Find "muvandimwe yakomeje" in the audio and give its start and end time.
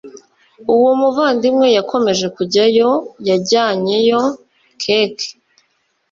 0.99-2.25